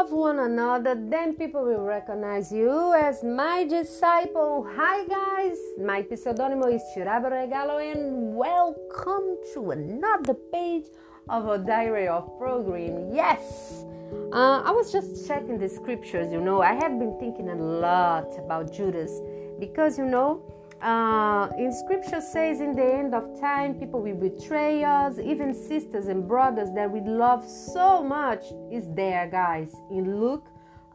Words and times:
love 0.00 0.12
one 0.12 0.38
another, 0.38 0.94
then 0.94 1.34
people 1.34 1.62
will 1.62 1.82
recognize 1.82 2.50
you 2.50 2.94
as 2.94 3.22
my 3.22 3.64
disciple. 3.64 4.66
Hi, 4.74 5.04
guys. 5.04 5.58
My 5.78 6.02
pseudonym 6.02 6.62
is 6.72 6.80
Chiraba 6.96 7.30
Regalo, 7.30 7.76
and 7.92 8.34
welcome 8.34 9.36
to 9.52 9.72
another 9.72 10.32
page 10.32 10.86
of 11.28 11.48
a 11.48 11.58
diary 11.58 12.08
of 12.08 12.24
program. 12.38 13.12
Yes. 13.12 13.84
Uh, 14.32 14.62
I 14.64 14.70
was 14.70 14.90
just 14.90 15.28
checking 15.28 15.58
the 15.58 15.68
scriptures, 15.68 16.32
you 16.32 16.40
know. 16.40 16.62
I 16.62 16.72
have 16.72 16.98
been 16.98 17.18
thinking 17.20 17.50
a 17.50 17.56
lot 17.56 18.28
about 18.38 18.72
Judas 18.72 19.20
because, 19.58 19.98
you 19.98 20.06
know, 20.06 20.40
uh, 20.82 21.50
in 21.58 21.72
scripture 21.72 22.20
says 22.20 22.60
in 22.60 22.74
the 22.74 22.84
end 22.84 23.14
of 23.14 23.38
time 23.38 23.74
people 23.74 24.00
will 24.00 24.16
betray 24.16 24.82
us. 24.82 25.18
Even 25.18 25.52
sisters 25.52 26.08
and 26.08 26.26
brothers 26.26 26.70
that 26.74 26.90
we 26.90 27.00
love 27.00 27.46
so 27.46 28.02
much 28.02 28.44
is 28.72 28.88
there 28.94 29.28
guys. 29.30 29.74
In 29.90 30.20
luke 30.20 30.46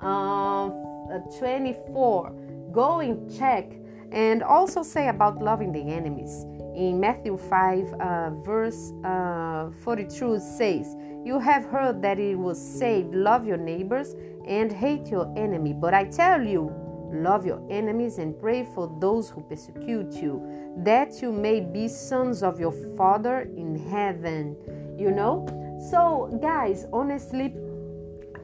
uh, 0.01 0.69
24 1.37 2.31
go 2.71 2.99
and 2.99 3.37
check. 3.37 3.71
And 4.11 4.43
also 4.43 4.81
say 4.81 5.09
about 5.09 5.41
loving 5.41 5.71
the 5.71 5.81
enemies. 5.81 6.45
In 6.75 6.99
matthew 6.99 7.37
5 7.37 7.93
uh, 7.93 8.29
verse 8.41 8.91
uh, 9.03 9.69
42 9.83 10.39
says 10.39 10.95
you 11.23 11.39
have 11.39 11.65
heard 11.65 12.01
that 12.01 12.19
it 12.19 12.35
was 12.35 12.59
said 12.59 13.13
love 13.13 13.45
your 13.45 13.57
neighbors 13.57 14.15
and 14.47 14.71
hate 14.71 15.07
your 15.07 15.31
enemy. 15.37 15.73
But 15.73 15.93
i 15.93 16.05
tell 16.05 16.41
you 16.41 16.84
Love 17.11 17.45
your 17.45 17.61
enemies 17.69 18.17
and 18.17 18.39
pray 18.39 18.67
for 18.73 18.95
those 18.99 19.29
who 19.29 19.41
persecute 19.43 20.13
you, 20.13 20.41
that 20.77 21.21
you 21.21 21.31
may 21.31 21.59
be 21.59 21.87
sons 21.87 22.43
of 22.43 22.59
your 22.59 22.73
Father 22.97 23.41
in 23.55 23.75
heaven. 23.89 24.55
You 24.97 25.11
know? 25.11 25.45
So, 25.89 26.37
guys, 26.41 26.85
honestly, 26.91 27.53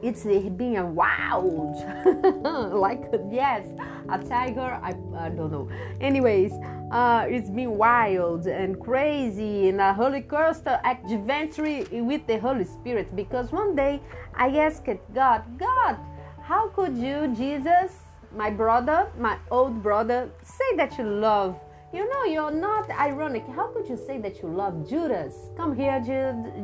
it's 0.02 0.24
being 0.24 0.78
a 0.78 0.86
wild, 0.86 1.76
like, 2.74 3.04
yes, 3.30 3.66
a 4.08 4.18
tiger. 4.18 4.80
I, 4.82 4.94
I 5.16 5.28
don't 5.28 5.52
know. 5.52 5.68
Anyways, 6.00 6.52
uh, 6.90 7.26
it's 7.28 7.48
been 7.48 7.78
wild 7.78 8.46
and 8.46 8.80
crazy 8.80 9.68
and 9.68 9.80
a 9.80 9.94
holy 9.94 10.20
Ghost 10.20 10.64
adventure 10.66 11.84
with 12.02 12.26
the 12.26 12.38
Holy 12.38 12.64
Spirit 12.64 13.14
because 13.14 13.52
one 13.52 13.76
day 13.76 14.02
I 14.34 14.48
asked 14.58 14.86
God, 15.14 15.44
God, 15.56 15.98
how 16.42 16.68
could 16.68 16.96
you, 16.96 17.32
Jesus, 17.36 17.92
my 18.36 18.50
brother, 18.50 19.10
my 19.18 19.38
old 19.50 19.82
brother, 19.82 20.30
say 20.42 20.76
that 20.76 20.98
you 20.98 21.04
love. 21.04 21.58
You 21.92 22.08
know, 22.08 22.24
you're 22.24 22.50
not 22.50 22.88
ironic. 22.90 23.44
How 23.54 23.68
could 23.68 23.88
you 23.88 23.96
say 23.96 24.18
that 24.18 24.42
you 24.42 24.48
love 24.48 24.88
Judas? 24.88 25.34
Come 25.56 25.76
here, 25.76 26.00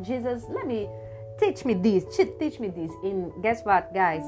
Jesus. 0.03 0.45
Let 0.49 0.67
me 0.67 0.89
teach 1.39 1.65
me 1.65 1.75
this. 1.75 2.05
Teach 2.17 2.59
me 2.59 2.69
this. 2.69 2.91
And 3.03 3.33
guess 3.43 3.63
what, 3.63 3.93
guys? 3.93 4.25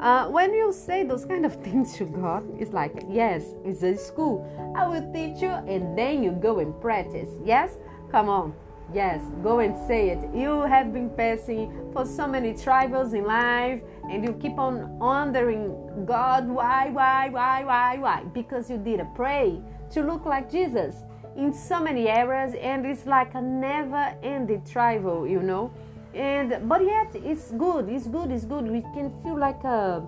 Uh, 0.00 0.28
when 0.28 0.54
you 0.54 0.72
say 0.72 1.04
those 1.04 1.26
kind 1.26 1.44
of 1.44 1.54
things 1.64 1.94
to 1.96 2.06
God, 2.06 2.42
it's 2.58 2.72
like, 2.72 3.04
yes, 3.08 3.54
it's 3.64 3.82
a 3.82 3.96
school. 3.96 4.46
I 4.74 4.88
will 4.88 5.12
teach 5.12 5.42
you, 5.42 5.50
and 5.50 5.96
then 5.96 6.22
you 6.22 6.32
go 6.32 6.58
and 6.58 6.78
practice. 6.80 7.28
Yes? 7.44 7.76
Come 8.10 8.30
on. 8.30 8.54
Yes, 8.92 9.22
go 9.42 9.60
and 9.60 9.76
say 9.86 10.10
it. 10.10 10.34
You 10.34 10.62
have 10.62 10.92
been 10.92 11.10
passing 11.10 11.90
for 11.92 12.04
so 12.04 12.26
many 12.26 12.54
trials 12.54 13.12
in 13.12 13.24
life, 13.24 13.80
and 14.10 14.24
you 14.24 14.32
keep 14.32 14.58
on 14.58 14.98
wondering, 14.98 16.04
God, 16.04 16.48
why, 16.48 16.90
why, 16.90 17.28
why, 17.28 17.62
why, 17.62 17.98
why? 17.98 18.24
Because 18.34 18.68
you 18.68 18.78
didn't 18.78 19.14
pray 19.14 19.60
to 19.92 20.02
look 20.02 20.24
like 20.24 20.50
Jesus 20.50 20.96
in 21.36 21.52
so 21.52 21.80
many 21.80 22.08
areas, 22.08 22.54
and 22.60 22.84
it's 22.84 23.06
like 23.06 23.34
a 23.34 23.40
never-ending 23.40 24.64
trial, 24.64 25.24
you 25.26 25.40
know. 25.40 25.70
And 26.12 26.68
but 26.68 26.84
yet 26.84 27.14
it's 27.14 27.52
good, 27.52 27.88
it's 27.88 28.08
good, 28.08 28.32
it's 28.32 28.44
good. 28.44 28.64
We 28.66 28.80
can 28.80 29.12
feel 29.22 29.38
like 29.38 29.62
a 29.62 30.04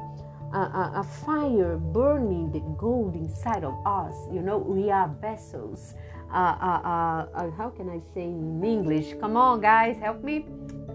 a, 0.52 0.92
a, 0.96 1.06
fire 1.24 1.78
burning 1.78 2.52
the 2.52 2.60
gold 2.76 3.14
inside 3.14 3.64
of 3.64 3.74
us. 3.86 4.14
You 4.30 4.42
know, 4.42 4.58
we 4.58 4.90
are 4.90 5.08
vessels. 5.20 5.94
Uh, 6.32 6.56
uh, 6.62 7.26
uh, 7.34 7.50
how 7.52 7.68
can 7.68 7.90
I 7.90 8.00
say 8.14 8.24
in 8.24 8.64
English? 8.64 9.14
Come 9.20 9.36
on, 9.36 9.60
guys, 9.60 9.98
help 9.98 10.24
me. 10.24 10.46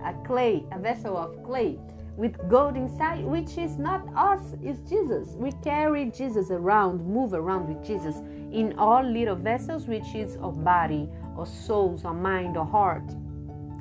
A 0.03 0.13
clay, 0.25 0.65
a 0.71 0.79
vessel 0.79 1.15
of 1.15 1.43
clay 1.43 1.77
with 2.17 2.35
gold 2.49 2.75
inside, 2.75 3.23
which 3.23 3.57
is 3.59 3.77
not 3.77 4.01
us, 4.15 4.55
it's 4.63 4.79
Jesus. 4.89 5.35
We 5.35 5.51
carry 5.63 6.05
Jesus 6.09 6.49
around, 6.49 7.05
move 7.05 7.33
around 7.33 7.67
with 7.69 7.85
Jesus 7.85 8.15
in 8.51 8.73
all 8.79 9.03
little 9.03 9.35
vessels, 9.35 9.87
which 9.87 10.15
is 10.15 10.37
our 10.37 10.51
body, 10.51 11.07
or 11.37 11.45
souls, 11.45 12.03
or 12.03 12.15
mind, 12.15 12.57
or 12.57 12.65
heart. 12.65 13.03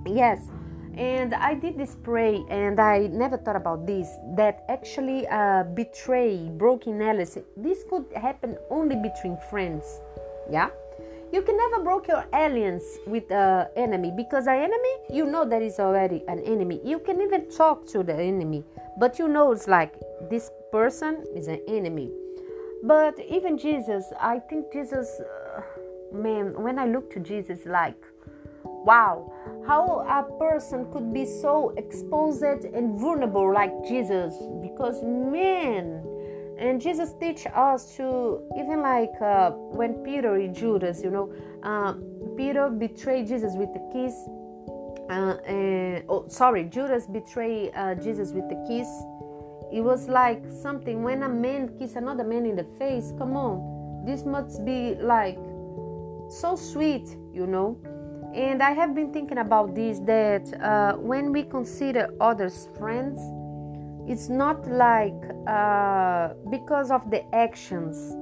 Yes, 0.05 0.51
and 0.95 1.35
I 1.35 1.55
did 1.55 1.79
this 1.79 1.97
pray, 2.03 2.45
and 2.51 2.79
I 2.79 3.07
never 3.07 3.39
thought 3.39 3.57
about 3.57 3.87
this 3.87 4.09
that 4.37 4.67
actually 4.69 5.27
uh, 5.29 5.63
betray, 5.63 6.51
broken 6.59 7.01
alliance, 7.01 7.39
this 7.57 7.85
could 7.89 8.05
happen 8.15 8.59
only 8.71 8.97
between 8.97 9.39
friends. 9.49 10.01
Yeah 10.51 10.69
you 11.33 11.43
can 11.43 11.57
never 11.57 11.83
break 11.83 12.09
your 12.09 12.25
alliance 12.33 12.85
with 13.07 13.31
an 13.31 13.67
enemy 13.77 14.13
because 14.17 14.47
an 14.47 14.57
enemy, 14.57 14.95
you 15.11 15.27
know 15.27 15.45
there 15.45 15.63
is 15.63 15.79
already 15.79 16.23
an 16.29 16.41
enemy. 16.41 16.81
You 16.85 16.99
can 16.99 17.21
even 17.21 17.51
talk 17.51 17.87
to 17.89 18.03
the 18.03 18.15
enemy, 18.15 18.65
but 18.99 19.19
you 19.19 19.29
know 19.29 19.53
it's 19.53 19.67
like 19.67 19.95
this 20.31 20.51
person 20.71 21.25
is 21.35 21.49
an 21.49 21.61
enemy. 21.69 22.11
But 22.83 23.19
even 23.19 23.59
Jesus, 23.59 24.05
I 24.21 24.39
think 24.39 24.73
Jesus, 24.73 25.21
uh, 25.21 25.63
man, 26.13 26.55
when 26.63 26.79
I 26.79 26.87
look 26.87 27.11
to 27.15 27.21
Jesus, 27.21 27.67
like, 27.67 28.01
wow, 28.63 29.33
how 29.67 30.07
a 30.09 30.39
person 30.39 30.87
could 30.93 31.13
be 31.13 31.25
so 31.25 31.75
exposed 31.77 32.43
and 32.43 32.99
vulnerable 33.01 33.53
like 33.53 33.73
Jesus 33.89 34.35
because, 34.63 35.03
man, 35.03 36.06
and 36.59 36.81
jesus 36.81 37.13
teach 37.21 37.47
us 37.55 37.97
to 37.97 38.43
even 38.59 38.81
like 38.81 39.13
uh, 39.21 39.51
when 39.51 39.95
peter 40.05 40.37
and 40.37 40.55
judas 40.55 41.03
you 41.03 41.11
know 41.11 41.33
uh, 41.63 41.93
peter 42.37 42.69
betrayed 42.71 43.27
jesus 43.27 43.55
with 43.57 43.73
the 43.75 43.81
kiss 43.93 44.15
uh, 45.11 45.37
and, 45.47 46.05
oh 46.09 46.27
sorry 46.29 46.65
judas 46.65 47.07
betrayed 47.07 47.71
uh, 47.75 47.95
jesus 47.95 48.33
with 48.33 48.49
the 48.49 48.57
kiss. 48.69 48.89
It 49.73 49.81
was 49.81 50.09
like 50.09 50.45
something 50.63 51.03
when 51.03 51.25
a 51.25 51.29
man 51.29 51.77
kiss 51.77 51.97
another 51.97 52.23
man 52.23 52.47
in 52.47 52.55
the 52.55 52.67
face 52.79 53.13
come 53.19 53.37
on 53.37 54.05
this 54.07 54.25
must 54.25 54.65
be 54.65 54.95
like 54.95 55.39
so 56.29 56.57
sweet 56.57 57.17
you 57.33 57.47
know? 57.47 57.79
And 58.35 58.63
i 58.63 58.73
have 58.73 58.95
been 58.95 59.13
thinking 59.13 59.39
about 59.39 59.75
this 59.75 59.99
that 60.01 60.47
uh, 60.63 60.97
when 60.97 61.33
we 61.33 61.43
consider 61.43 62.09
others 62.21 62.69
friends 62.79 63.19
it's 64.09 64.29
not 64.29 64.67
like 64.71 65.21
uh, 65.49 66.35
because 66.49 66.93
of 66.93 67.11
the 67.11 67.23
actions. 67.35 68.17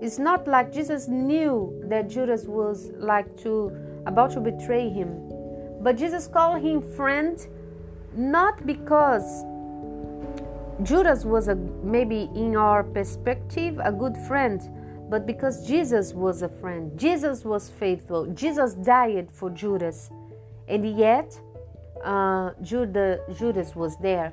It's 0.00 0.18
not 0.18 0.46
like 0.46 0.72
Jesus 0.72 1.08
knew 1.08 1.82
that 1.88 2.08
Judas 2.08 2.44
was 2.44 2.90
like 2.96 3.36
to 3.38 3.76
about 4.06 4.30
to 4.32 4.40
betray 4.40 4.88
him. 4.88 5.10
But 5.82 5.96
Jesus 5.96 6.28
called 6.28 6.62
him 6.62 6.80
friend 6.80 7.44
not 8.14 8.66
because 8.66 9.44
Judas 10.82 11.24
was 11.24 11.48
a 11.48 11.56
maybe 11.56 12.30
in 12.34 12.56
our 12.56 12.84
perspective 12.84 13.80
a 13.82 13.92
good 13.92 14.16
friend, 14.16 14.60
but 15.10 15.26
because 15.26 15.66
Jesus 15.66 16.14
was 16.14 16.42
a 16.42 16.48
friend. 16.48 16.96
Jesus 16.98 17.44
was 17.44 17.68
faithful. 17.68 18.26
Jesus 18.26 18.74
died 18.74 19.28
for 19.32 19.50
Judas. 19.50 20.08
And 20.68 20.96
yet 20.96 21.38
uh, 22.04 22.52
Judas, 22.62 23.20
Judas 23.36 23.74
was 23.74 23.96
there 23.98 24.32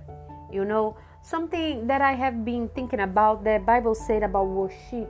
you 0.51 0.65
know, 0.65 0.97
something 1.21 1.87
that 1.87 2.01
I 2.01 2.13
have 2.13 2.45
been 2.45 2.69
thinking 2.69 3.01
about 3.01 3.43
the 3.43 3.61
Bible 3.65 3.95
said 3.95 4.23
about 4.23 4.47
worship, 4.47 5.09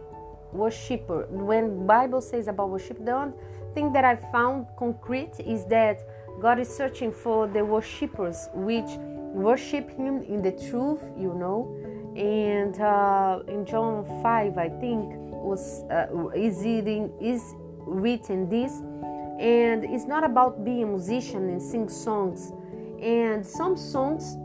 worshiper. 0.52 1.28
When 1.30 1.86
Bible 1.86 2.22
says 2.22 2.48
about 2.48 2.70
worship, 2.70 3.04
the 3.04 3.34
thing 3.74 3.94
that 3.94 4.04
I 4.04 4.16
found 4.32 4.68
concrete 4.78 5.40
is 5.40 5.66
that 5.66 6.00
God 6.42 6.60
is 6.60 6.70
searching 6.70 7.12
for 7.12 7.48
the 7.48 7.64
worshippers 7.64 8.50
which 8.54 8.90
worship 9.34 9.90
Him 9.92 10.24
in 10.24 10.42
the 10.42 10.52
truth, 10.70 11.02
you 11.18 11.34
know. 11.34 11.76
And 12.16 12.80
uh, 12.82 13.40
in 13.48 13.66
John 13.66 14.06
5, 14.24 14.58
I 14.58 14.70
think 14.70 15.14
was 15.48 15.84
uh, 15.92 16.30
is 16.30 16.66
eating 16.66 17.12
is 17.22 17.54
written 17.86 18.50
this, 18.50 18.72
and 19.40 19.86
it's 19.86 20.06
not 20.06 20.24
about 20.24 20.66
being 20.66 20.84
a 20.84 20.88
musician 20.88 21.50
and 21.50 21.62
sing 21.62 21.88
songs. 21.88 22.52
And 23.00 23.46
some 23.46 23.78
songs 23.78 24.36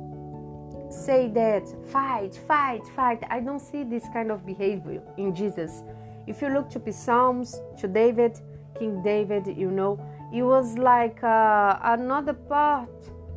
say 0.92 1.28
that 1.28 1.66
fight, 1.88 2.34
fight, 2.34 2.86
fight. 2.94 3.22
I 3.30 3.40
don't 3.40 3.60
see 3.60 3.82
this 3.84 4.04
kind 4.12 4.30
of 4.30 4.44
behavior 4.46 5.02
in 5.16 5.34
Jesus. 5.34 5.82
If 6.26 6.42
you 6.42 6.48
look 6.48 6.70
to 6.70 6.92
Psalms, 6.92 7.60
to 7.78 7.88
David, 7.88 8.38
King 8.78 9.02
David, 9.02 9.46
you 9.56 9.70
know, 9.70 9.98
it 10.32 10.42
was 10.42 10.78
like 10.78 11.22
uh, 11.22 11.78
another 11.82 12.32
part 12.32 12.88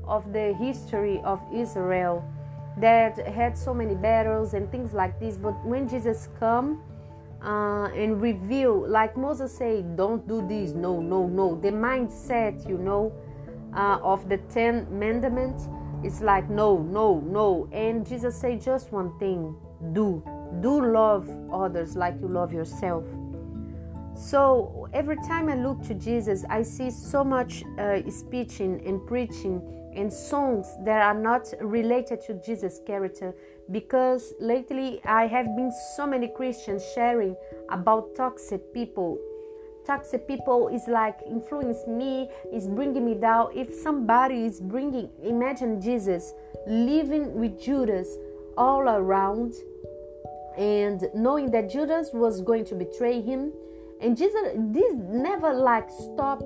of 0.07 0.31
the 0.33 0.53
history 0.59 1.19
of 1.23 1.41
Israel 1.53 2.23
that 2.77 3.17
had 3.27 3.57
so 3.57 3.73
many 3.73 3.95
battles 3.95 4.53
and 4.53 4.69
things 4.71 4.93
like 4.93 5.19
this. 5.19 5.37
But 5.37 5.53
when 5.65 5.87
Jesus 5.87 6.29
come 6.39 6.81
uh, 7.41 7.85
and 7.95 8.21
reveal, 8.21 8.87
like 8.87 9.17
Moses 9.17 9.57
said, 9.57 9.95
don't 9.95 10.27
do 10.27 10.45
this, 10.47 10.71
no, 10.71 10.99
no, 10.99 11.27
no. 11.27 11.59
The 11.59 11.71
mindset, 11.71 12.67
you 12.67 12.77
know, 12.77 13.13
uh, 13.75 13.99
of 14.01 14.29
the 14.29 14.37
Ten 14.37 14.87
Mandaments 14.91 15.67
it's 16.05 16.21
like 16.21 16.49
no 16.49 16.77
no 16.77 17.19
no. 17.19 17.67
And 17.71 18.05
jesus 18.07 18.39
said 18.39 18.61
just 18.61 18.91
one 18.91 19.17
thing 19.17 19.55
do 19.93 20.23
do 20.61 20.93
love 20.93 21.29
others 21.51 21.95
like 21.95 22.15
you 22.21 22.27
love 22.27 22.53
yourself. 22.53 23.03
So 24.15 24.87
every 24.93 25.17
time 25.27 25.49
i 25.49 25.55
look 25.55 25.81
to 25.87 25.93
jesus 25.93 26.45
i 26.49 26.61
see 26.61 26.89
so 26.89 27.23
much 27.23 27.63
uh, 27.77 27.99
speeching 28.09 28.81
and 28.87 29.05
preaching 29.05 29.61
and 29.93 30.11
songs 30.11 30.67
that 30.85 31.01
are 31.01 31.19
not 31.19 31.53
related 31.59 32.21
to 32.21 32.33
jesus 32.45 32.79
character 32.85 33.35
because 33.71 34.33
lately 34.39 35.01
i 35.05 35.25
have 35.27 35.47
been 35.57 35.71
so 35.95 36.05
many 36.05 36.29
christians 36.29 36.83
sharing 36.93 37.35
about 37.69 38.15
toxic 38.15 38.73
people 38.73 39.17
toxic 39.85 40.27
people 40.27 40.67
is 40.69 40.87
like 40.87 41.19
influence 41.27 41.85
me 41.87 42.29
is 42.51 42.67
bringing 42.67 43.05
me 43.05 43.15
down. 43.15 43.49
If 43.55 43.73
somebody 43.73 44.45
is 44.45 44.59
bringing 44.59 45.09
imagine 45.23 45.81
jesus 45.81 46.33
living 46.67 47.33
with 47.35 47.61
judas 47.61 48.17
all 48.57 48.81
around 48.81 49.53
and 50.57 51.03
knowing 51.13 51.51
that 51.51 51.69
judas 51.69 52.09
was 52.13 52.41
going 52.41 52.65
to 52.65 52.75
betray 52.75 53.21
him. 53.21 53.51
And 54.01 54.17
jesus 54.17 54.41
this 54.55 54.93
never 54.95 55.53
like 55.53 55.89
stopped 55.89 56.43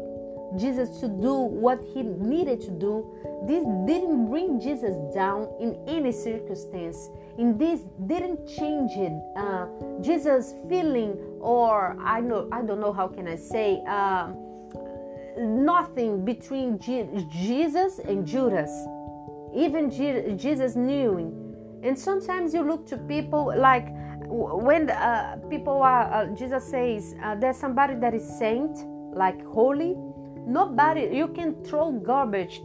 jesus 0.57 0.99
to 0.99 1.07
do 1.07 1.33
what 1.33 1.79
he 1.93 2.03
needed 2.03 2.61
to 2.61 2.71
do. 2.71 3.05
This 3.45 3.63
didn't 3.85 4.29
bring 4.29 4.59
jesus 4.59 4.95
down 5.13 5.47
in 5.59 5.77
any 5.87 6.11
circumstance. 6.11 7.09
In 7.37 7.57
this 7.57 7.81
didn't 8.07 8.47
change 8.47 8.91
it. 8.95 9.13
Uh, 9.35 9.67
jesus 10.01 10.55
feeling 10.67 11.17
or 11.39 11.97
i 12.01 12.19
know 12.19 12.47
i 12.51 12.61
don't 12.61 12.81
know 12.81 12.93
how 12.93 13.07
can 13.07 13.27
i 13.27 13.35
say 13.35 13.81
uh, 13.87 14.29
nothing 15.37 16.25
between 16.25 16.79
Je- 16.79 17.07
jesus 17.29 17.99
and 17.99 18.25
judas. 18.25 18.71
Even 19.55 19.89
Je- 19.89 20.35
jesus 20.35 20.75
knew 20.75 21.49
and 21.83 21.97
sometimes 21.97 22.53
you 22.53 22.61
look 22.61 22.85
to 22.87 22.97
people 22.97 23.53
like 23.57 23.87
when 24.27 24.89
uh, 24.89 25.37
people 25.49 25.81
are 25.81 26.11
uh, 26.13 26.25
jesus 26.35 26.69
says 26.69 27.15
uh, 27.23 27.35
there's 27.35 27.57
somebody 27.57 27.95
that 27.95 28.13
is 28.13 28.27
saint 28.37 28.77
like 29.15 29.43
holy 29.47 29.95
nobody 30.49 31.09
you 31.15 31.27
can 31.27 31.63
throw 31.63 31.91
garbage. 31.91 32.61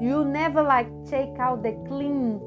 You 0.00 0.24
never 0.24 0.62
like 0.62 0.88
take 1.08 1.38
out 1.38 1.62
the 1.62 1.72
clean 1.86 2.40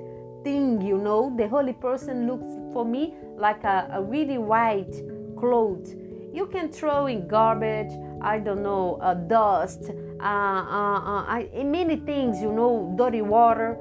thing 0.44 0.82
you 0.82 0.98
know? 0.98 1.34
The 1.38 1.48
holy 1.48 1.74
person 1.74 2.28
looks 2.28 2.52
for 2.74 2.84
me 2.84 3.14
like 3.38 3.64
a, 3.64 3.90
a 3.94 4.02
really 4.02 4.38
white 4.38 4.94
cloth. 5.38 5.94
You 6.34 6.48
can 6.48 6.72
throw 6.72 7.06
in 7.06 7.28
garbage 7.28 7.92
i 8.22 8.40
don't 8.40 8.64
know 8.64 8.98
uh, 9.02 9.14
dust 9.14 9.92
uh, 10.20 10.24
uh, 10.24 11.26
I, 11.28 11.50
many 11.66 11.98
things 11.98 12.42
you 12.42 12.52
know 12.52 12.94
dirty 12.98 13.22
water. 13.22 13.78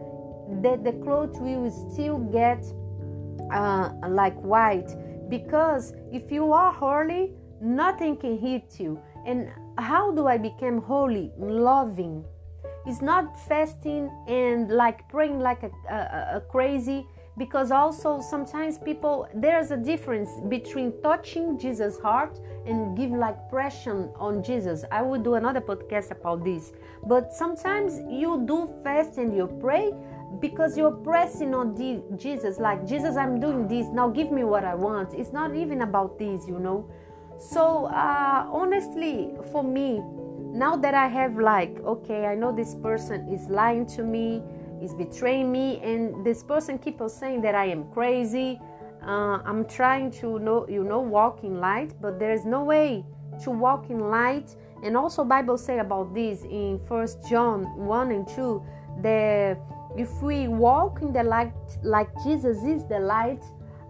That 0.60 0.84
the 0.84 0.92
clothes 0.92 1.38
will 1.40 1.70
still 1.70 2.18
get 2.18 2.62
uh, 3.52 3.92
like 4.08 4.34
white. 4.42 4.90
Because 5.30 5.94
if 6.12 6.30
you 6.30 6.52
are 6.52 6.72
holy 6.72 7.32
nothing 7.62 8.16
can 8.16 8.38
hit 8.38 8.78
you. 8.78 9.00
And 9.24 9.50
how 9.78 10.12
do 10.12 10.26
i 10.26 10.36
become 10.36 10.80
holy 10.82 11.32
loving? 11.38 12.24
It's 12.84 13.00
not 13.00 13.38
fasting 13.48 14.10
and 14.26 14.68
like 14.70 15.08
praying 15.08 15.38
like 15.38 15.62
a, 15.62 15.70
a, 15.88 16.36
a 16.36 16.40
crazy 16.40 17.06
because 17.38 17.70
also 17.70 18.20
sometimes 18.20 18.76
people 18.76 19.28
there's 19.34 19.70
a 19.70 19.76
difference 19.76 20.28
between 20.48 20.92
touching 21.02 21.58
jesus 21.58 21.98
heart 22.00 22.38
and 22.66 22.96
give 22.96 23.10
like 23.10 23.48
pressure 23.48 24.08
on 24.16 24.42
jesus. 24.42 24.84
I 24.90 25.02
will 25.02 25.20
do 25.20 25.34
another 25.34 25.60
podcast 25.60 26.10
about 26.10 26.44
this. 26.44 26.72
But 27.06 27.32
sometimes 27.32 27.98
you 28.10 28.44
do 28.46 28.68
fast 28.84 29.16
and 29.16 29.34
you 29.34 29.46
pray 29.60 29.92
because 30.40 30.76
you're 30.76 30.90
pressing 30.92 31.54
on 31.54 31.76
jesus 32.18 32.58
like 32.58 32.86
jesus 32.86 33.16
i'm 33.16 33.38
doing 33.40 33.68
this. 33.68 33.86
Now 33.88 34.08
give 34.08 34.30
me 34.30 34.44
what 34.44 34.64
i 34.64 34.74
want. 34.74 35.14
It's 35.14 35.32
not 35.32 35.54
even 35.54 35.82
about 35.82 36.18
this 36.18 36.46
you 36.46 36.58
know 36.58 36.90
so 37.50 37.86
uh, 37.86 38.46
honestly 38.52 39.30
for 39.50 39.64
me 39.64 40.00
now 40.52 40.76
that 40.76 40.94
i 40.94 41.08
have 41.08 41.36
like 41.36 41.76
okay 41.84 42.26
i 42.26 42.34
know 42.34 42.54
this 42.54 42.74
person 42.76 43.26
is 43.28 43.48
lying 43.48 43.84
to 43.84 44.02
me 44.02 44.42
is 44.80 44.94
betraying 44.94 45.50
me 45.50 45.80
and 45.82 46.24
this 46.24 46.42
person 46.42 46.78
keeps 46.78 47.00
on 47.00 47.10
saying 47.10 47.42
that 47.42 47.54
i 47.54 47.64
am 47.64 47.84
crazy 47.92 48.60
uh, 49.02 49.38
i'm 49.44 49.64
trying 49.66 50.10
to 50.10 50.38
know 50.38 50.66
you 50.68 50.84
know 50.84 51.00
walk 51.00 51.42
in 51.42 51.58
light 51.58 51.92
but 52.00 52.18
there's 52.18 52.44
no 52.44 52.62
way 52.62 53.04
to 53.42 53.50
walk 53.50 53.88
in 53.88 53.98
light. 53.98 54.54
And 54.84 54.96
also 54.96 55.24
bible 55.24 55.56
say 55.56 55.78
about 55.78 56.12
this 56.14 56.42
in 56.42 56.80
first 56.88 57.28
john 57.28 57.64
1 57.76 58.10
and 58.12 58.28
2 58.28 58.62
that 59.00 59.58
if 59.96 60.22
we 60.22 60.48
walk 60.48 61.02
in 61.02 61.12
the 61.12 61.22
light 61.22 61.52
like 61.82 62.08
jesus 62.24 62.62
is 62.64 62.84
the 62.86 62.98
light 62.98 63.42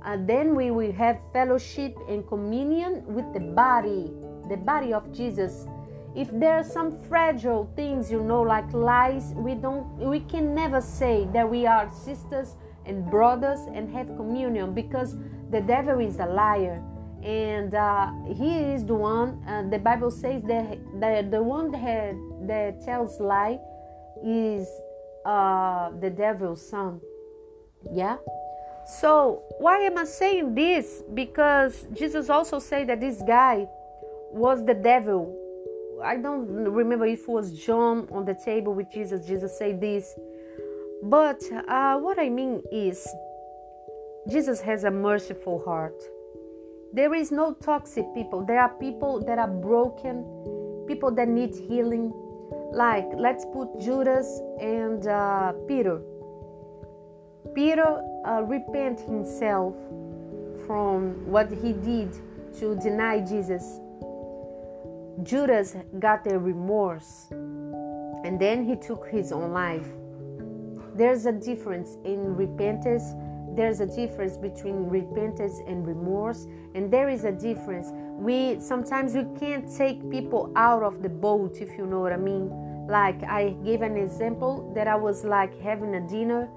uh, 0.05 0.17
then 0.21 0.55
we 0.55 0.71
will 0.71 0.93
have 0.93 1.21
fellowship 1.33 1.97
and 2.09 2.27
communion 2.27 3.05
with 3.07 3.33
the 3.33 3.41
body 3.41 4.11
the 4.49 4.57
body 4.57 4.93
of 4.93 5.13
jesus. 5.13 5.67
If 6.15 6.31
there 6.31 6.59
are 6.59 6.65
some 6.65 7.01
fragile 7.09 7.73
things 7.75 8.11
you 8.11 8.23
know 8.23 8.43
like 8.43 8.71
lies 8.73 9.33
we 9.35 9.55
don't 9.55 9.87
we 9.97 10.21
can 10.21 10.55
never 10.55 10.81
say 10.81 11.27
that 11.33 11.49
we 11.49 11.67
are 11.67 11.91
sisters 11.91 12.57
and 12.85 13.11
brothers 13.11 13.61
and 13.73 13.89
have 13.95 14.09
communion 14.17 14.75
because 14.75 15.17
the 15.51 15.61
devil 15.61 16.01
is 16.01 16.19
a 16.19 16.27
liar. 16.27 16.83
And 17.23 17.73
uh, 17.75 18.11
he 18.27 18.59
is 18.75 18.85
the 18.85 18.95
one 18.97 19.43
uh, 19.47 19.63
the 19.71 19.79
bible 19.79 20.11
says 20.11 20.43
that 20.43 20.79
the, 21.01 21.27
the 21.31 21.43
one 21.43 21.71
that, 21.71 22.15
that 22.49 22.85
tells 22.85 23.21
lie 23.21 23.59
is 24.25 24.69
uh, 25.25 25.91
the 26.01 26.11
devil's 26.11 26.69
son. 26.69 27.01
Yeah 27.91 28.17
so 28.87 29.43
why 29.59 29.79
am 29.79 29.99
i 29.99 30.05
saying 30.05 30.55
this 30.55 31.03
because 31.15 31.87
jesus 31.93 32.29
also 32.29 32.59
said 32.59 32.89
that 32.89 33.01
this 33.01 33.23
guy 33.27 33.67
was 34.33 34.65
the 34.65 34.75
devil 34.75 35.39
I 36.03 36.17
don't 36.17 36.49
remember 36.49 37.07
if 37.07 37.21
it 37.21 37.29
was 37.29 37.53
John 37.53 38.09
on 38.11 38.25
the 38.25 38.35
table 38.35 38.75
with 38.75 38.91
Jesus. 38.91 39.27
Jesus 39.27 39.57
said 39.57 39.81
this. 39.81 40.15
But 41.03 41.43
uh, 41.69 41.99
what 41.99 42.19
I 42.19 42.29
mean 42.29 42.63
is, 42.73 43.07
Jesus 44.29 44.61
has 44.61 44.85
a 44.85 44.91
merciful 44.91 45.63
heart. 45.65 46.01
There 46.93 47.15
is 47.15 47.33
no 47.33 47.55
toxic 47.55 48.05
people. 48.15 48.45
There 48.45 48.61
are 48.61 48.69
people 48.69 49.25
that 49.25 49.39
are 49.39 49.49
broken, 49.49 50.25
people 50.87 51.11
that 51.13 51.29
need 51.29 51.55
healing. 51.55 52.13
Like, 52.73 53.07
let's 53.17 53.45
put 53.53 53.81
Judas 53.81 54.41
and 54.61 55.07
uh, 55.07 55.53
Peter. 55.67 56.01
Peter 57.55 58.03
uh, 58.27 58.43
repent 58.43 59.01
himself 59.01 59.75
from 60.67 61.27
what 61.27 61.51
he 61.51 61.73
did 61.73 62.13
to 62.59 62.77
deny 62.77 63.21
Jesus 63.21 63.81
Judas 65.23 65.77
got 65.99 66.27
a 66.27 66.39
remorse 66.39 67.29
and 67.31 68.41
then 68.41 68.65
he 68.65 68.77
took 68.77 69.09
his 69.09 69.31
own 69.31 69.53
life. 69.53 69.87
There's 70.95 71.27
a 71.27 71.33
difference 71.33 71.97
in 72.05 72.35
repentance. 72.35 73.15
There's 73.55 73.81
a 73.81 73.87
difference 73.87 74.37
between 74.37 74.89
repentance 74.89 75.61
and 75.67 75.87
remorse, 75.87 76.47
and 76.75 76.91
there 76.91 77.11
is 77.11 77.25
a 77.25 77.33
difference. 77.33 77.89
We 77.93 78.59
sometimes 78.61 79.15
we 79.15 79.27
can't 79.39 79.71
take 79.77 80.09
people 80.11 80.51
out 80.57 80.83
of 80.83 81.03
the 81.03 81.09
boat, 81.09 81.59
if 81.61 81.77
you 81.77 81.87
know 81.87 82.01
what 82.01 82.13
I 82.13 82.17
mean. 82.17 82.51
Like 82.89 83.23
I 83.25 83.51
gave 83.65 83.83
an 83.83 83.97
example 83.97 84.73
that 84.75 84.89
I 84.89 84.95
was 84.95 85.25
like 85.25 85.61
having 85.61 85.95
a 85.95 86.01
dinner. 86.09 86.49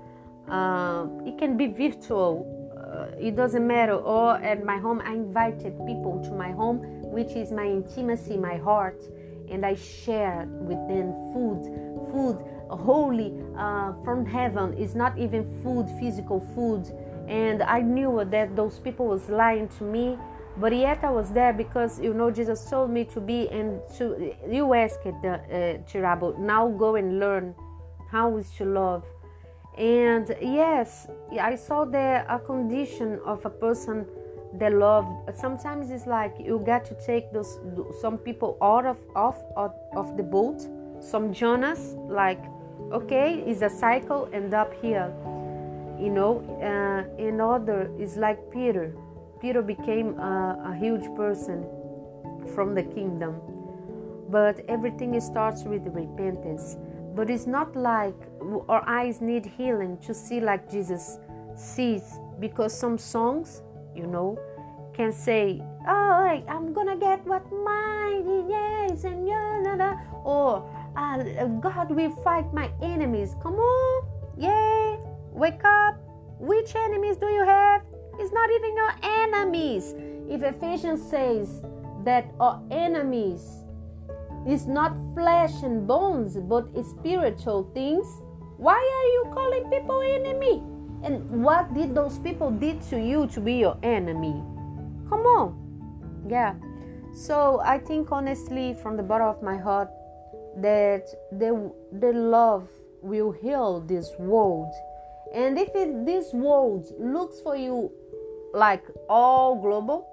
Uh, 0.50 1.08
it 1.26 1.38
can 1.38 1.58
be 1.58 1.68
virtual. 1.68 2.52
Uh, 2.76 3.16
it 3.20 3.36
doesn't 3.36 3.66
matter. 3.66 3.94
Or 3.96 4.36
at 4.38 4.64
my 4.64 4.78
home, 4.78 5.02
I 5.04 5.14
invited 5.14 5.74
people 5.86 6.22
to 6.24 6.32
my 6.32 6.52
home 6.52 6.96
which 7.16 7.32
is 7.38 7.50
my 7.50 7.66
intimacy, 7.66 8.36
my 8.36 8.58
heart, 8.58 9.02
and 9.50 9.66
I 9.66 9.76
share 9.76 10.46
with 10.70 10.82
them 10.90 11.14
food, 11.32 11.64
food 12.12 12.38
holy 12.70 13.34
uh, 13.58 13.94
from 14.04 14.26
heaven. 14.26 14.74
is 14.74 14.96
not 14.96 15.18
even 15.18 15.44
food, 15.64 15.88
physical 15.98 16.42
food. 16.54 16.84
And 17.30 17.64
I 17.64 17.80
knew 17.80 18.24
that 18.30 18.56
those 18.56 18.80
people 18.80 19.08
was 19.08 19.30
lying 19.30 19.70
to 19.78 19.84
me, 19.86 20.18
but 20.58 20.76
yet 20.76 21.04
I 21.04 21.10
was 21.10 21.32
there 21.32 21.54
because 21.54 22.00
you 22.00 22.14
know 22.14 22.30
Jesus 22.30 22.70
told 22.70 22.90
me 22.90 23.06
to 23.06 23.22
be 23.22 23.50
and 23.50 23.80
to 23.98 24.36
you 24.50 24.74
asked 24.74 25.04
the 25.04 25.34
uh, 25.96 26.34
now 26.38 26.68
go 26.70 26.96
and 26.96 27.20
learn 27.20 27.56
how 28.12 28.38
is 28.38 28.50
to 28.58 28.66
love. 28.66 29.04
And 29.78 30.36
yes, 30.42 31.08
I 31.40 31.56
saw 31.56 31.86
the 31.86 32.26
a 32.30 32.40
condition 32.40 33.20
of 33.26 33.46
a 33.46 33.50
person 33.50 34.06
the 34.58 34.70
love. 34.70 35.06
Sometimes 35.36 35.92
it's 35.92 36.08
like 36.08 36.36
you 36.40 36.60
got 36.66 36.86
to 36.86 36.94
take 37.06 37.32
those 37.34 37.60
some 38.00 38.18
people 38.18 38.58
out 38.62 38.86
of 38.86 38.98
off 39.16 39.40
of, 39.58 39.74
of 39.96 40.16
the 40.16 40.24
boat. 40.24 40.66
Some 41.02 41.34
jonas 41.34 41.96
like 42.08 42.40
okay 42.92 43.44
it's 43.46 43.62
a 43.62 43.70
cycle 43.70 44.30
end 44.34 44.54
up 44.54 44.72
here 44.82 45.14
you 46.00 46.10
know 46.10 46.44
uh, 46.62 47.22
another 47.22 47.92
is 48.00 48.18
like 48.18 48.40
peter. 48.52 48.96
Peter 49.42 49.62
became 49.62 50.18
a, 50.18 50.72
a 50.72 50.76
huge 50.76 51.04
person 51.16 51.66
from 52.54 52.74
the 52.74 52.84
kingdom. 52.84 53.40
But 54.30 54.62
everything 54.68 55.20
starts 55.20 55.64
with 55.64 55.86
repentance 55.88 56.78
but 57.16 57.30
it's 57.30 57.48
not 57.48 57.76
like 57.76 58.16
our 58.68 58.84
eyes 58.88 59.22
need 59.22 59.46
healing 59.46 59.98
to 60.00 60.14
see 60.14 60.40
like 60.40 60.70
Jesus 60.70 61.18
sees 61.56 62.20
because 62.40 62.78
some 62.78 62.98
songs, 62.98 63.64
you 63.96 64.06
know, 64.06 64.38
can 64.94 65.12
say, 65.12 65.62
"Oh, 65.88 66.44
I'm 66.48 66.74
gonna 66.74 66.98
get 66.98 67.26
what 67.26 67.44
mine 67.52 68.28
is," 68.92 69.06
and 69.06 69.28
yeah, 69.28 69.56
or 70.24 70.68
uh, 70.96 71.46
God 71.60 71.92
will 71.92 72.12
fight 72.24 72.54
my 72.54 72.70
enemies. 72.82 73.36
Come 73.42 73.56
on, 73.56 74.08
yeah, 74.38 74.98
wake 75.32 75.64
up. 75.64 75.96
Which 76.40 76.76
enemies 76.76 77.18
do 77.18 77.28
you 77.28 77.46
have? 77.46 77.82
It's 78.20 78.34
not 78.34 78.50
even 78.52 78.76
your 78.76 78.94
enemies. 79.04 79.96
If 80.30 80.44
Ephesians 80.44 81.02
says 81.10 81.62
that 82.04 82.26
our 82.40 82.62
enemies 82.72 83.65
is 84.48 84.68
not 84.68 84.96
flesh 85.14 85.64
and 85.64 85.88
bones, 85.88 86.38
but 86.38 86.68
spiritual 86.86 87.70
things, 87.74 88.06
why 88.58 88.78
are 88.78 89.10
you 89.16 89.34
calling 89.34 89.70
people 89.70 90.02
enemy? 90.02 90.64
And 91.04 91.44
what 91.44 91.74
did 91.74 91.94
those 91.94 92.18
people 92.20 92.52
did 92.52 92.82
to 92.90 93.00
you 93.00 93.28
to 93.28 93.42
be 93.42 93.54
your 93.54 93.78
enemy? 93.84 94.42
Come 95.10 95.22
on. 95.22 96.26
Yeah. 96.28 96.56
So 97.14 97.62
I 97.64 97.80
think 97.80 98.12
honestly 98.12 98.74
from 98.74 98.98
the 98.98 99.04
bottom 99.04 99.28
of 99.28 99.42
my 99.42 99.58
heart 99.58 99.90
that 100.58 101.06
the 101.32 101.72
the 102.00 102.12
love 102.12 102.68
will 103.02 103.32
heal 103.32 103.82
this 103.82 104.12
world. 104.18 104.72
And 105.34 105.58
if 105.58 105.70
it, 105.76 106.06
this 106.06 106.34
world 106.34 106.86
looks 107.00 107.42
for 107.42 107.56
you 107.56 107.92
like 108.54 108.84
all 109.10 109.62
global, 109.62 110.08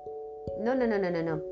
no, 0.58 0.74
no, 0.74 0.86
no, 0.86 0.98
no, 0.98 1.10
no, 1.10 1.22
no. 1.22 1.42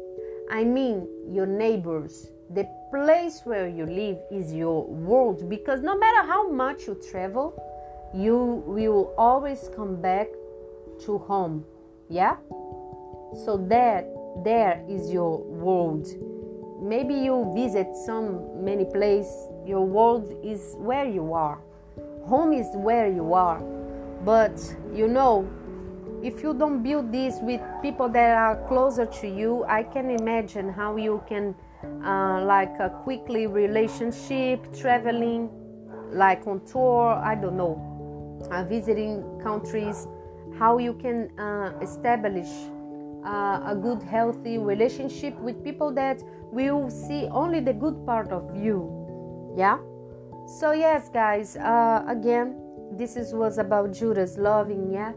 I 0.51 0.65
mean 0.65 1.09
your 1.29 1.47
neighbors. 1.47 2.31
The 2.53 2.69
place 2.91 3.43
where 3.45 3.69
you 3.69 3.87
live 3.87 4.19
is 4.29 4.53
your 4.53 4.85
world 4.85 5.49
because 5.49 5.83
no 5.83 5.97
matter 5.97 6.27
how 6.27 6.51
much 6.51 6.89
you 6.89 7.01
travel, 7.11 7.55
you 8.13 8.65
will 8.67 9.15
always 9.17 9.71
come 9.77 10.03
back 10.03 10.27
to 11.05 11.19
home. 11.19 11.65
Yeah? 12.09 12.39
So 13.45 13.57
that 13.69 14.09
there 14.45 14.85
is 14.89 15.13
your 15.13 15.39
world. 15.39 16.09
Maybe 16.83 17.15
you 17.15 17.53
visit 17.55 17.95
some 18.05 18.65
many 18.65 18.85
place. 18.85 19.31
Your 19.65 19.87
world 19.87 20.37
is 20.43 20.75
where 20.79 21.07
you 21.07 21.33
are. 21.33 21.61
Home 22.25 22.53
is 22.53 22.67
where 22.75 23.07
you 23.07 23.33
are. 23.33 23.61
But 24.25 24.59
you 24.93 25.07
know, 25.07 25.49
if 26.21 26.43
you 26.43 26.53
don't 26.53 26.83
build 26.83 27.13
this 27.13 27.37
with 27.43 27.61
people 27.81 28.09
that 28.09 28.35
are 28.37 28.57
closer 28.67 29.07
to 29.07 29.29
you, 29.29 29.65
I 29.69 29.85
can 29.85 30.11
imagine 30.11 30.69
how 30.69 30.97
you 30.97 31.23
can 31.29 31.55
uh, 32.05 32.43
like 32.45 32.75
a 32.81 32.91
quickly 33.03 33.47
relationship, 33.47 34.67
traveling, 34.77 35.51
like 36.13 36.47
on 36.47 36.65
tour. 36.67 37.15
I 37.15 37.35
don't 37.35 37.57
know 37.57 37.91
uh, 38.51 38.65
visiting 38.65 39.23
countries, 39.43 40.07
how 40.59 40.79
you 40.79 40.95
can 40.95 41.31
uh, 41.39 41.73
establish 41.81 42.49
uh, 43.25 43.61
a 43.67 43.79
good, 43.81 44.03
healthy 44.03 44.59
relationship 44.59 45.39
with 45.41 45.63
people 45.63 45.93
that 45.93 46.23
will 46.53 46.91
see 46.91 47.27
only 47.31 47.61
the 47.61 47.73
good 47.73 48.05
part 48.07 48.31
of 48.31 48.57
you. 48.57 49.55
Yeah. 49.57 49.79
So 50.59 50.73
yes, 50.73 51.09
guys. 51.09 51.57
Uh, 51.57 52.05
again, 52.09 52.57
this 52.93 53.17
is 53.17 53.35
was 53.35 53.59
about 53.59 53.93
Judas 53.93 54.37
loving. 54.37 54.91
Yeah, 54.93 55.13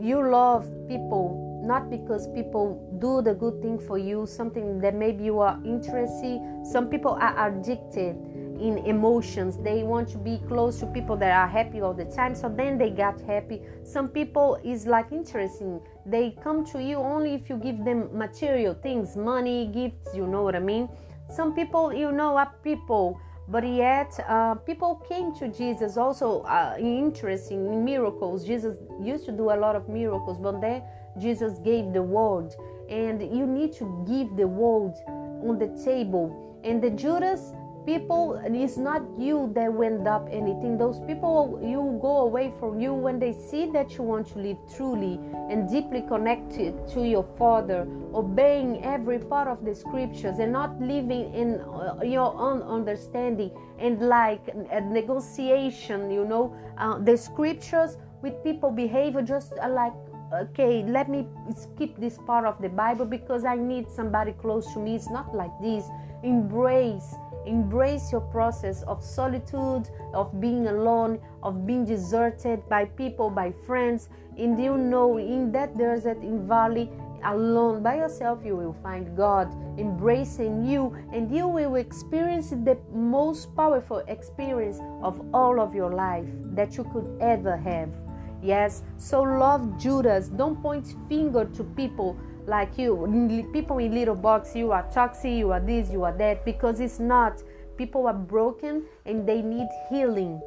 you 0.00 0.22
love 0.26 0.66
people 0.88 1.45
not 1.66 1.90
because 1.90 2.28
people 2.28 2.96
do 3.00 3.20
the 3.20 3.34
good 3.34 3.60
thing 3.60 3.78
for 3.78 3.98
you, 3.98 4.26
something 4.26 4.80
that 4.80 4.94
maybe 4.94 5.24
you 5.24 5.40
are 5.40 5.58
interested. 5.64 6.40
Some 6.64 6.88
people 6.88 7.18
are 7.20 7.48
addicted 7.48 8.16
in 8.60 8.78
emotions. 8.78 9.58
They 9.58 9.82
want 9.82 10.08
to 10.10 10.18
be 10.18 10.40
close 10.48 10.78
to 10.80 10.86
people 10.86 11.16
that 11.16 11.32
are 11.32 11.48
happy 11.48 11.80
all 11.80 11.94
the 11.94 12.04
time 12.04 12.34
so 12.34 12.48
then 12.48 12.78
they 12.78 12.90
got 12.90 13.20
happy. 13.20 13.62
Some 13.84 14.08
people 14.08 14.58
is 14.64 14.86
like 14.86 15.12
interesting. 15.12 15.80
They 16.04 16.36
come 16.42 16.64
to 16.66 16.82
you 16.82 16.96
only 16.96 17.34
if 17.34 17.48
you 17.48 17.56
give 17.56 17.84
them 17.84 18.08
material 18.16 18.74
things 18.74 19.16
money 19.16 19.66
gifts 19.66 20.14
you 20.14 20.26
know 20.26 20.42
what 20.42 20.54
i 20.54 20.60
mean? 20.60 20.88
Some 21.30 21.54
people 21.54 21.92
you 21.92 22.12
know 22.12 22.36
are 22.36 22.52
people 22.62 23.20
but 23.48 23.66
yet 23.66 24.18
uh, 24.28 24.54
people 24.54 24.96
came 25.08 25.32
to 25.36 25.46
jesus 25.46 25.96
also 25.96 26.40
uh, 26.42 26.76
interesting 26.78 27.66
in 27.66 27.84
miracles. 27.84 28.44
Jesus 28.44 28.76
used 29.00 29.24
to 29.26 29.32
do 29.32 29.50
a 29.50 29.56
lot 29.56 29.76
of 29.76 29.88
miracles 29.88 30.38
but 30.38 30.60
then 30.60 30.82
jesus 31.18 31.58
gave 31.58 31.92
the 31.92 32.02
word 32.02 32.54
and 32.88 33.20
you 33.22 33.46
need 33.46 33.72
to 33.72 34.04
give 34.06 34.36
the 34.36 34.46
word 34.46 34.94
on 35.42 35.58
the 35.58 35.68
table. 35.84 36.60
And 36.64 36.82
the 36.82 36.90
judas 36.90 37.52
people 37.84 38.40
it's 38.44 38.76
not 38.76 39.00
you 39.16 39.48
that 39.54 39.72
went 39.72 40.08
up 40.08 40.28
anything. 40.30 40.76
Those 40.76 40.98
people 41.06 41.60
you 41.62 41.98
go 42.02 42.22
away 42.22 42.52
from 42.58 42.80
you 42.80 42.92
when 42.92 43.20
they 43.20 43.32
see 43.32 43.70
that 43.70 43.96
you 43.96 44.02
want 44.02 44.26
to 44.32 44.40
live 44.40 44.58
truly 44.74 45.20
and 45.48 45.70
deeply 45.70 46.02
connected 46.02 46.74
to 46.88 47.06
your 47.06 47.24
father 47.38 47.86
obeying 48.12 48.84
every 48.84 49.20
part 49.20 49.46
of 49.46 49.64
the 49.64 49.72
scriptures 49.72 50.40
and 50.40 50.52
not 50.52 50.80
living 50.80 51.32
in 51.32 51.60
uh, 51.60 52.00
your 52.02 52.34
own 52.34 52.60
understanding 52.62 53.52
and 53.78 54.00
like 54.00 54.42
a 54.72 54.80
negotiation 54.80 56.10
you 56.10 56.24
know. 56.24 56.54
Uh, 56.78 56.98
the 56.98 57.16
scriptures 57.16 57.98
with 58.20 58.42
people 58.42 58.70
behavior 58.70 59.22
just 59.22 59.52
uh, 59.62 59.68
like 59.68 59.92
okay 60.32 60.82
let 60.82 61.08
me 61.08 61.26
skip 61.56 61.96
this 61.98 62.18
part 62.26 62.44
of 62.44 62.60
the 62.60 62.68
bible 62.68 63.04
because 63.04 63.44
i 63.44 63.54
need 63.54 63.88
somebody 63.90 64.32
close 64.32 64.72
to 64.72 64.78
me 64.78 64.94
it's 64.94 65.10
not 65.10 65.34
like 65.34 65.52
this 65.62 65.84
embrace 66.22 67.14
Embrace 67.46 68.10
your 68.10 68.22
process 68.22 68.82
of 68.82 69.02
solitude, 69.02 69.88
of 70.12 70.40
being 70.40 70.66
alone, 70.66 71.20
of 71.44 71.64
being 71.64 71.84
deserted 71.84 72.68
by 72.68 72.84
people, 72.84 73.30
by 73.30 73.52
friends. 73.66 74.08
And 74.36 74.60
you 74.60 74.76
know, 74.76 75.18
in 75.18 75.52
that 75.52 75.78
desert, 75.78 76.18
in 76.22 76.46
valley, 76.48 76.90
alone 77.24 77.84
by 77.84 77.96
yourself, 77.96 78.40
you 78.44 78.56
will 78.56 78.76
find 78.82 79.16
God 79.16 79.48
embracing 79.78 80.66
you, 80.66 80.96
and 81.12 81.34
you 81.34 81.46
will 81.46 81.76
experience 81.76 82.50
the 82.50 82.76
most 82.92 83.54
powerful 83.54 84.02
experience 84.08 84.80
of 85.02 85.24
all 85.32 85.60
of 85.60 85.72
your 85.72 85.94
life 85.94 86.26
that 86.54 86.76
you 86.76 86.84
could 86.92 87.06
ever 87.20 87.56
have. 87.56 88.05
Yes, 88.42 88.82
so 88.96 89.22
love 89.22 89.78
Judas. 89.78 90.28
Don't 90.28 90.60
point 90.62 90.94
finger 91.08 91.44
to 91.44 91.64
people 91.64 92.16
like 92.46 92.78
you. 92.78 93.48
People 93.52 93.78
in 93.78 93.94
little 93.94 94.14
box 94.14 94.54
you 94.54 94.72
are 94.72 94.86
toxic 94.92 95.32
you 95.32 95.52
are 95.52 95.60
this 95.60 95.90
you 95.90 96.04
are 96.04 96.16
that. 96.18 96.44
Because 96.44 96.80
it's 96.80 96.98
not. 96.98 97.42
People 97.76 98.06
are 98.06 98.14
broken 98.14 98.84
and 99.04 99.26
they 99.28 99.42
need 99.42 99.68
healing. 99.90 100.40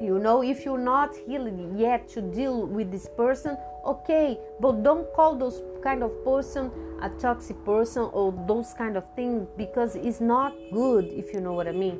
You 0.00 0.18
know 0.18 0.42
if 0.42 0.64
you're 0.64 0.78
not 0.78 1.14
healing 1.14 1.76
yet 1.76 2.08
to 2.10 2.22
deal 2.22 2.66
with 2.66 2.90
this 2.90 3.08
person 3.16 3.56
okay. 3.84 4.38
But 4.60 4.82
don't 4.82 5.12
call 5.14 5.36
those 5.36 5.62
kind 5.82 6.02
of 6.02 6.12
person 6.24 6.70
a 7.02 7.08
toxic 7.20 7.62
person 7.64 8.02
or 8.12 8.32
those 8.46 8.74
kind 8.74 8.96
of 8.96 9.04
things 9.14 9.48
because 9.56 9.96
it's 9.96 10.20
not 10.20 10.54
good 10.72 11.06
if 11.06 11.32
you 11.32 11.40
know 11.40 11.54
what 11.54 11.66
i 11.66 11.72
mean. 11.72 11.98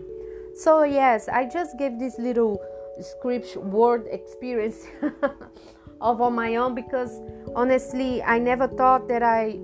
So 0.54 0.82
yes 0.82 1.28
i 1.28 1.44
just 1.46 1.78
gave 1.78 1.98
this 1.98 2.18
little 2.18 2.60
script 3.02 3.56
word 3.56 4.06
experience 4.10 4.86
of 6.00 6.20
on 6.20 6.34
my 6.34 6.56
own 6.56 6.74
because 6.74 7.20
honestly 7.54 8.22
i 8.22 8.38
never 8.38 8.66
thought 8.66 9.08
that 9.08 9.22
i 9.22 9.58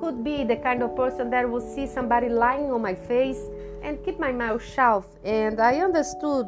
could 0.00 0.24
be 0.24 0.44
the 0.44 0.56
kind 0.56 0.82
of 0.82 0.94
person 0.96 1.30
that 1.30 1.48
would 1.48 1.62
see 1.62 1.86
somebody 1.86 2.28
lying 2.28 2.72
on 2.72 2.82
my 2.82 2.94
face 2.94 3.48
and 3.82 4.02
keep 4.04 4.18
my 4.18 4.32
mouth 4.32 4.62
shut. 4.62 5.04
And 5.24 5.60
i 5.60 5.76
understood 5.80 6.46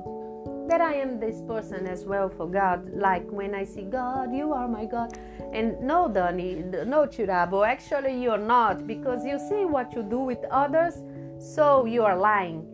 that 0.69 0.81
i 0.81 0.95
am 0.95 1.19
this 1.21 1.40
person 1.42 1.87
as 1.87 2.04
well 2.04 2.28
for 2.28 2.47
god. 2.47 2.90
Like 2.95 3.28
when 3.31 3.54
i 3.54 3.64
see 3.64 3.83
god 3.83 4.35
you 4.35 4.52
are 4.52 4.69
my 4.69 4.85
god. 4.85 5.19
And 5.52 5.81
no 5.81 6.09
Donnie, 6.09 6.64
no 6.87 7.07
chirabo 7.07 7.66
actually 7.66 8.21
you're 8.23 8.38
not 8.38 8.87
because 8.87 9.25
you 9.25 9.38
see 9.38 9.64
what 9.64 9.92
you 9.95 10.02
do 10.02 10.19
with 10.19 10.45
others 10.50 11.02
so 11.38 11.85
you 11.87 12.02
are 12.04 12.16
lying. 12.16 12.66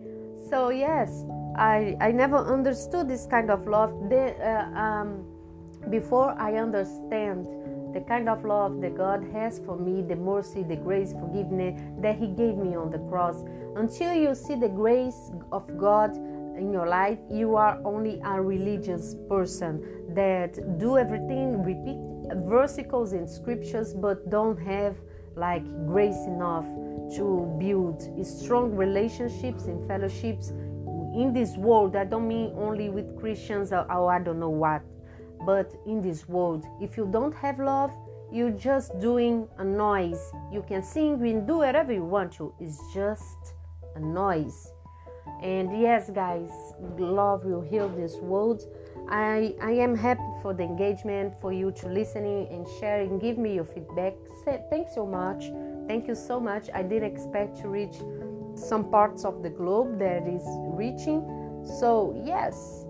So 0.49 0.71
yes 0.71 1.25
i 1.59 1.97
i 2.01 2.11
never 2.13 2.39
understood 2.39 3.09
this 3.09 3.27
kind 3.27 3.51
of 3.51 3.67
love 3.67 3.93
the, 4.09 4.35
uh, 4.41 4.79
um, 4.79 5.25
before 5.91 6.35
I 6.39 6.55
understand 6.55 7.47
the 7.95 8.01
kind 8.01 8.29
of 8.29 8.45
love 8.45 8.81
that 8.83 8.97
God 8.97 9.25
has 9.33 9.59
for 9.61 9.79
me, 9.79 10.03
the 10.03 10.17
mercy, 10.17 10.63
the 10.63 10.77
grace, 10.77 11.13
forgiveness 11.13 11.81
that 12.01 12.19
He 12.19 12.27
gave 12.27 12.57
me 12.57 12.77
on 12.77 12.91
the 12.91 12.99
cross. 13.11 13.43
Until 13.77 14.15
you 14.15 14.35
see 14.35 14.55
the 14.55 14.69
grace 14.69 15.31
of 15.51 15.79
God 15.79 16.15
in 16.17 16.71
your 16.73 16.87
life, 16.87 17.19
you 17.31 17.57
are 17.57 17.81
only 17.85 18.21
a 18.25 18.41
religious 18.41 19.17
person 19.29 19.83
that 20.15 20.79
do 20.79 20.99
everything, 20.99 21.63
repeat 21.63 21.97
versicles 22.47 23.13
in 23.13 23.27
scriptures, 23.27 23.95
but 23.95 24.29
don't 24.29 24.59
have 24.59 24.97
like 25.37 25.65
grace 25.87 26.27
enough 26.27 26.67
to 27.17 27.57
build 27.59 28.03
strong 28.27 28.75
relationships 28.75 29.65
and 29.65 29.87
fellowships 29.89 30.53
in 31.19 31.33
this 31.33 31.57
world. 31.57 31.97
I 31.97 32.05
don't 32.05 32.29
mean 32.29 32.53
only 32.57 32.89
with 32.89 33.19
Christians 33.19 33.73
or, 33.73 33.91
or 33.91 34.13
I 34.13 34.21
don't 34.21 34.39
know 34.39 34.51
what 34.51 34.83
but 35.45 35.75
in 35.87 36.03
this 36.03 36.29
world, 36.29 36.67
if 36.81 36.97
you 36.97 37.09
don't 37.11 37.35
have 37.35 37.59
love, 37.59 37.93
you're 38.31 38.51
just 38.51 38.99
doing 39.01 39.49
a 39.59 39.65
noise. 39.65 40.21
You 40.53 40.65
can 40.67 40.83
sing 40.83 41.23
and 41.27 41.47
do 41.47 41.59
whatever 41.59 41.93
you 41.93 42.05
want 42.05 42.33
to, 42.35 42.53
it's 42.61 42.79
just 42.93 43.55
a 43.95 44.01
noise. 44.01 44.73
And 45.43 45.81
yes, 45.81 46.11
guys, 46.11 46.51
love 46.99 47.45
will 47.45 47.61
heal 47.61 47.89
this 47.89 48.17
world. 48.17 48.63
I, 49.09 49.55
I 49.63 49.71
am 49.73 49.95
happy 49.95 50.29
for 50.43 50.53
the 50.53 50.65
engagement, 50.65 51.35
for 51.41 51.53
you 51.53 51.71
to 51.73 51.89
listening 51.89 52.49
and 52.51 52.67
sharing. 52.81 53.19
Give 53.19 53.39
me 53.39 53.55
your 53.55 53.65
feedback. 53.65 54.15
Thanks 54.69 54.95
so 54.95 55.07
much. 55.07 55.51
Thank 55.87 56.09
you 56.09 56.15
so 56.15 56.41
much. 56.41 56.69
I 56.75 56.83
didn't 56.83 57.11
expect 57.11 57.57
to 57.61 57.69
reach 57.69 57.97
some 58.59 58.91
parts 58.91 59.25
of 59.25 59.43
the 59.43 59.51
globe 59.51 59.99
that 59.99 60.27
is 60.27 60.45
reaching. 60.75 61.23
So 61.79 62.21
yes, 62.25 62.87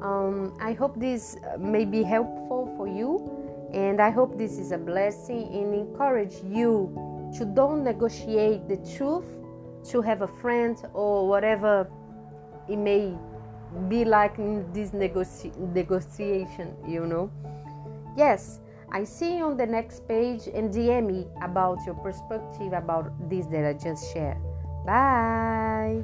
um, 0.00 0.56
I 0.60 0.72
hope 0.72 0.98
this 0.98 1.36
may 1.58 1.84
be 1.84 2.02
helpful 2.02 2.72
for 2.76 2.88
you, 2.88 3.68
and 3.72 4.00
I 4.00 4.10
hope 4.10 4.36
this 4.36 4.58
is 4.58 4.72
a 4.72 4.78
blessing 4.78 5.48
and 5.52 5.74
encourage 5.74 6.34
you 6.44 6.92
to 7.38 7.44
don't 7.44 7.84
negotiate 7.84 8.68
the 8.68 8.76
truth 8.96 9.26
to 9.90 10.02
have 10.02 10.22
a 10.22 10.28
friend 10.28 10.76
or 10.92 11.28
whatever 11.28 11.88
it 12.68 12.76
may 12.76 13.14
be 13.88 14.04
like 14.04 14.38
in 14.38 14.70
this 14.72 14.92
negotiation, 14.92 16.76
you 16.86 17.06
know. 17.06 17.30
Yes, 18.16 18.60
I 18.90 19.04
see 19.04 19.38
you 19.38 19.44
on 19.44 19.56
the 19.56 19.66
next 19.66 20.06
page 20.06 20.46
and 20.52 20.70
DM 20.72 21.06
me 21.06 21.26
about 21.40 21.78
your 21.86 21.94
perspective 21.94 22.74
about 22.74 23.10
this 23.30 23.46
that 23.46 23.64
I 23.64 23.72
just 23.72 24.12
shared. 24.12 24.36
Bye. 24.84 26.02